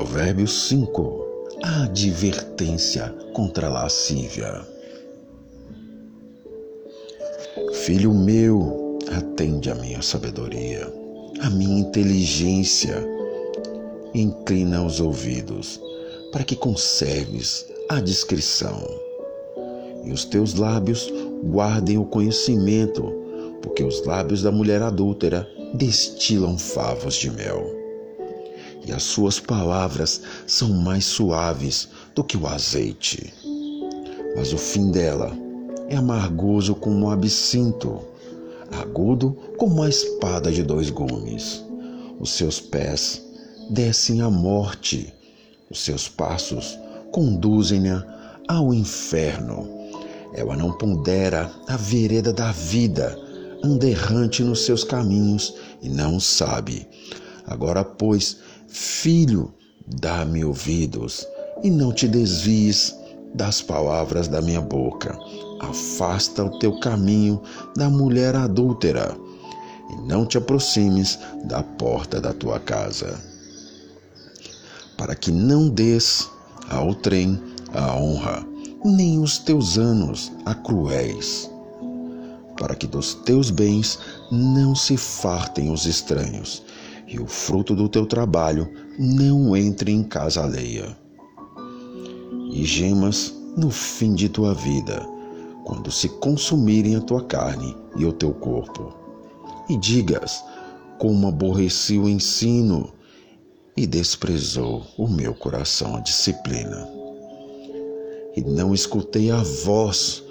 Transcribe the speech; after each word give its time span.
Provérbios 0.00 0.68
5 0.68 1.46
A 1.62 1.82
advertência 1.82 3.14
contra 3.34 3.66
a 3.66 3.70
lascívia. 3.70 4.66
Filho 7.84 8.14
meu, 8.14 8.98
atende 9.14 9.70
a 9.70 9.74
minha 9.74 10.00
sabedoria, 10.00 10.90
a 11.42 11.50
minha 11.50 11.80
inteligência. 11.80 12.96
Inclina 14.14 14.82
os 14.82 15.00
ouvidos, 15.00 15.78
para 16.32 16.44
que 16.44 16.56
conserves 16.56 17.66
a 17.90 18.00
discrição. 18.00 18.82
E 20.02 20.12
os 20.12 20.24
teus 20.24 20.54
lábios 20.54 21.12
guardem 21.44 21.98
o 21.98 22.06
conhecimento, 22.06 23.02
porque 23.60 23.84
os 23.84 24.02
lábios 24.06 24.42
da 24.42 24.50
mulher 24.50 24.80
adúltera 24.80 25.46
destilam 25.74 26.56
favos 26.56 27.16
de 27.16 27.30
mel 27.30 27.79
as 28.92 29.02
suas 29.02 29.38
palavras 29.38 30.20
são 30.46 30.70
mais 30.70 31.04
suaves 31.04 31.88
do 32.14 32.24
que 32.24 32.36
o 32.36 32.46
azeite. 32.46 33.32
Mas 34.36 34.52
o 34.52 34.58
fim 34.58 34.90
dela 34.90 35.32
é 35.88 35.96
amargoso 35.96 36.74
como 36.74 37.06
um 37.06 37.10
absinto, 37.10 38.00
agudo 38.70 39.36
como 39.56 39.82
a 39.82 39.88
espada 39.88 40.50
de 40.50 40.62
dois 40.62 40.90
gumes. 40.90 41.64
Os 42.18 42.30
seus 42.30 42.60
pés 42.60 43.22
descem 43.70 44.20
à 44.20 44.30
morte, 44.30 45.12
os 45.70 45.80
seus 45.80 46.08
passos 46.08 46.78
conduzem-na 47.12 48.04
ao 48.48 48.72
inferno. 48.72 49.68
Ela 50.34 50.56
não 50.56 50.72
pondera 50.72 51.50
a 51.66 51.76
vereda 51.76 52.32
da 52.32 52.52
vida, 52.52 53.18
anda 53.62 53.88
errante 53.88 54.42
nos 54.42 54.64
seus 54.64 54.84
caminhos 54.84 55.54
e 55.82 55.88
não 55.88 56.20
sabe. 56.20 56.86
Agora, 57.46 57.84
pois, 57.84 58.36
Filho, 58.72 59.52
dá-me 59.84 60.44
ouvidos 60.44 61.26
e 61.60 61.68
não 61.68 61.92
te 61.92 62.06
desvies 62.06 62.94
das 63.34 63.60
palavras 63.60 64.28
da 64.28 64.40
minha 64.40 64.60
boca. 64.60 65.18
Afasta 65.58 66.44
o 66.44 66.56
teu 66.60 66.78
caminho 66.78 67.42
da 67.76 67.90
mulher 67.90 68.36
adúltera 68.36 69.16
e 69.90 70.08
não 70.08 70.24
te 70.24 70.38
aproximes 70.38 71.18
da 71.44 71.64
porta 71.64 72.20
da 72.20 72.32
tua 72.32 72.60
casa, 72.60 73.20
para 74.96 75.16
que 75.16 75.32
não 75.32 75.68
des 75.68 76.30
ao 76.68 76.94
trem 76.94 77.42
a 77.74 77.96
honra, 77.96 78.46
nem 78.84 79.18
os 79.18 79.36
teus 79.38 79.78
anos 79.78 80.30
a 80.46 80.54
cruéis, 80.54 81.50
para 82.56 82.76
que 82.76 82.86
dos 82.86 83.14
teus 83.14 83.50
bens 83.50 83.98
não 84.30 84.76
se 84.76 84.96
fartem 84.96 85.72
os 85.72 85.86
estranhos 85.86 86.62
e 87.10 87.18
o 87.18 87.26
fruto 87.26 87.74
do 87.74 87.88
teu 87.88 88.06
trabalho 88.06 88.70
não 88.96 89.56
entre 89.56 89.90
em 89.90 90.02
casa 90.02 90.44
alheia. 90.44 90.96
E 92.52 92.64
gemas 92.64 93.34
no 93.56 93.68
fim 93.68 94.14
de 94.14 94.28
tua 94.28 94.54
vida, 94.54 95.04
quando 95.64 95.90
se 95.90 96.08
consumirem 96.08 96.94
a 96.94 97.00
tua 97.00 97.24
carne 97.24 97.76
e 97.96 98.06
o 98.06 98.12
teu 98.12 98.32
corpo. 98.32 98.94
E 99.68 99.76
digas: 99.76 100.42
como 100.98 101.26
aborreci 101.26 101.98
o 101.98 102.08
ensino 102.08 102.92
e 103.76 103.86
desprezou 103.86 104.86
o 104.96 105.08
meu 105.08 105.34
coração 105.34 105.96
a 105.96 106.00
disciplina. 106.00 106.88
E 108.36 108.40
não 108.42 108.72
escutei 108.72 109.32
a 109.32 109.42
voz 109.42 110.22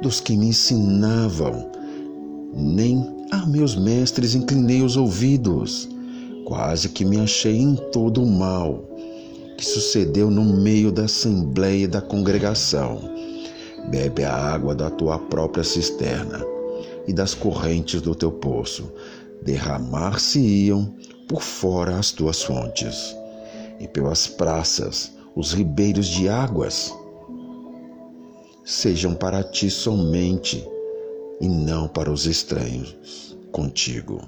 dos 0.00 0.18
que 0.20 0.34
me 0.36 0.46
ensinavam, 0.46 1.70
nem 2.54 3.26
a 3.30 3.46
meus 3.46 3.76
mestres 3.76 4.34
inclinei 4.34 4.82
os 4.82 4.96
ouvidos 4.96 5.91
Quase 6.44 6.88
que 6.88 7.04
me 7.04 7.20
achei 7.20 7.56
em 7.56 7.76
todo 7.92 8.22
o 8.22 8.26
mal 8.26 8.84
que 9.56 9.64
sucedeu 9.64 10.30
no 10.30 10.42
meio 10.42 10.90
da 10.90 11.04
assembleia 11.04 11.84
e 11.84 11.86
da 11.86 12.00
congregação. 12.00 13.00
Bebe 13.90 14.24
a 14.24 14.34
água 14.34 14.74
da 14.74 14.90
tua 14.90 15.18
própria 15.18 15.62
cisterna 15.62 16.44
e 17.06 17.12
das 17.12 17.32
correntes 17.32 18.00
do 18.00 18.14
teu 18.14 18.32
poço. 18.32 18.92
Derramar-se-iam 19.42 20.94
por 21.28 21.42
fora 21.42 21.96
as 21.96 22.10
tuas 22.10 22.42
fontes, 22.42 23.16
e 23.80 23.88
pelas 23.88 24.26
praças 24.26 25.12
os 25.34 25.52
ribeiros 25.52 26.06
de 26.06 26.28
águas. 26.28 26.92
Sejam 28.64 29.14
para 29.14 29.42
ti 29.42 29.70
somente 29.70 30.64
e 31.40 31.48
não 31.48 31.88
para 31.88 32.10
os 32.10 32.26
estranhos 32.26 33.36
contigo 33.50 34.20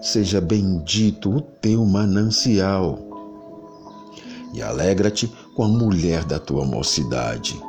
seja 0.00 0.40
bendito 0.40 1.30
o 1.30 1.40
teu 1.40 1.84
manancial. 1.84 2.98
E 4.54 4.62
alegra-te 4.62 5.32
com 5.54 5.64
a 5.64 5.68
mulher 5.68 6.24
da 6.24 6.38
tua 6.38 6.64
mocidade, 6.64 7.60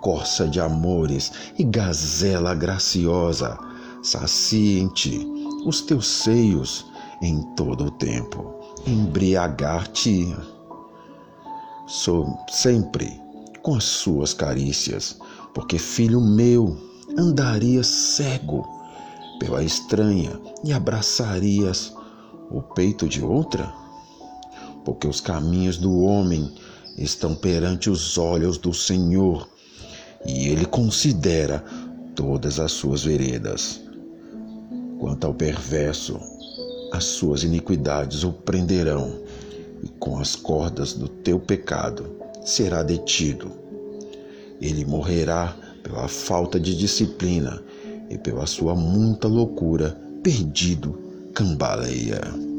corça 0.00 0.48
de 0.48 0.60
amores 0.60 1.32
e 1.58 1.64
gazela 1.64 2.54
graciosa, 2.54 3.58
saciente 4.02 5.26
os 5.64 5.80
teus 5.80 6.06
seios 6.06 6.86
em 7.20 7.42
todo 7.54 7.86
o 7.86 7.90
tempo, 7.90 8.54
embriagar-te 8.86 10.34
sempre 12.50 13.20
com 13.62 13.76
as 13.76 13.84
suas 13.84 14.34
carícias, 14.34 15.18
porque 15.54 15.78
filho 15.78 16.20
meu 16.20 16.76
andaria 17.16 17.84
cego 17.84 18.81
pela 19.38 19.62
estranha 19.62 20.38
e 20.64 20.72
abraçarias 20.72 21.92
o 22.50 22.62
peito 22.62 23.08
de 23.08 23.22
outra? 23.22 23.72
Porque 24.84 25.06
os 25.06 25.20
caminhos 25.20 25.78
do 25.78 26.00
homem 26.00 26.52
estão 26.98 27.34
perante 27.34 27.88
os 27.88 28.18
olhos 28.18 28.58
do 28.58 28.72
Senhor 28.72 29.48
e 30.26 30.48
ele 30.48 30.66
considera 30.66 31.64
todas 32.14 32.60
as 32.60 32.72
suas 32.72 33.04
veredas. 33.04 33.80
Quanto 34.98 35.26
ao 35.26 35.34
perverso, 35.34 36.20
as 36.92 37.04
suas 37.04 37.42
iniquidades 37.42 38.22
o 38.22 38.32
prenderão, 38.32 39.20
e 39.82 39.88
com 39.98 40.18
as 40.18 40.36
cordas 40.36 40.92
do 40.92 41.08
teu 41.08 41.40
pecado 41.40 42.08
será 42.44 42.82
detido. 42.82 43.50
Ele 44.60 44.84
morrerá 44.84 45.56
pela 45.82 46.06
falta 46.06 46.60
de 46.60 46.76
disciplina 46.76 47.60
e 48.12 48.18
pela 48.18 48.46
sua 48.46 48.74
muita 48.74 49.26
loucura, 49.26 49.96
perdido, 50.22 50.96
cambaleia. 51.32 52.51